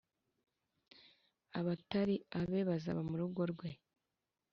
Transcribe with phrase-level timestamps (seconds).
[1.59, 3.69] abatari abe bazaba mu rugo rwe,